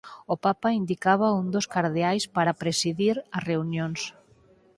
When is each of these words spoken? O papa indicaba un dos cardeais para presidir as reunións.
O 0.33 0.35
papa 0.45 0.75
indicaba 0.81 1.35
un 1.41 1.45
dos 1.55 1.69
cardeais 1.73 2.25
para 2.35 2.57
presidir 2.61 3.15
as 3.37 3.43
reunións. 3.49 3.99